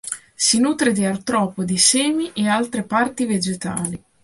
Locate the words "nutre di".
0.61-1.05